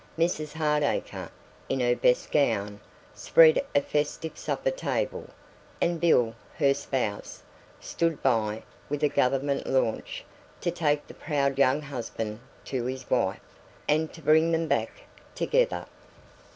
Mrs 0.17 0.53
Hardacre, 0.53 1.29
in 1.69 1.79
her 1.79 1.95
best 1.95 2.31
gown, 2.31 2.79
spread 3.13 3.63
a 3.75 3.81
festive 3.83 4.35
supper 4.35 4.71
table, 4.71 5.29
and 5.79 6.01
Bill, 6.01 6.33
her 6.57 6.73
spouse, 6.73 7.43
stood 7.79 8.23
by 8.23 8.63
with 8.89 9.03
a 9.03 9.09
Government 9.09 9.67
launch 9.67 10.25
to 10.59 10.71
take 10.71 11.05
the 11.05 11.13
proud 11.13 11.59
young 11.59 11.83
husband 11.83 12.39
to 12.65 12.85
his 12.85 13.07
wife, 13.11 13.41
and 13.87 14.11
to 14.11 14.23
bring 14.23 14.51
them 14.51 14.67
back 14.67 14.89
together. 15.35 15.85